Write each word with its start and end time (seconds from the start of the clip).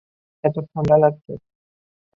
এত 0.43 0.55
ঠাণ্ডা 0.67 0.95
লাগছে। 0.97 1.33